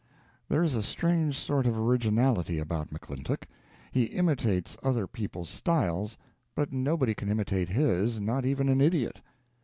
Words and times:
There 0.49 0.63
is 0.63 0.73
a 0.73 0.81
strange 0.81 1.37
sort 1.37 1.67
of 1.67 1.77
originality 1.77 2.57
about 2.57 2.89
McClintock; 2.89 3.43
he 3.91 4.05
imitates 4.05 4.75
other 4.81 5.05
people's 5.05 5.49
styles, 5.49 6.17
but 6.55 6.73
nobody 6.73 7.13
can 7.13 7.29
imitate 7.29 7.69
his, 7.69 8.19
not 8.19 8.43
even 8.43 8.67
an 8.67 8.81
idiot. 8.81 9.21